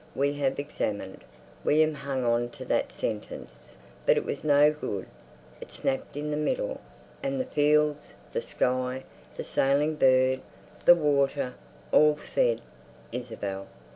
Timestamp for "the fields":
7.39-8.15